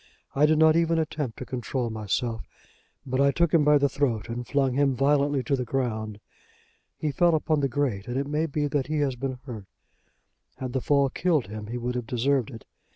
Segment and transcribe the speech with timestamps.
[0.33, 2.49] "I did not even attempt to control myself;
[3.05, 6.19] but I took him by the throat and flung him violently to the ground.
[6.97, 9.67] He fell upon the grate, and it may be that he has been hurt.
[10.57, 12.65] Had the fall killed him he would have deserved it.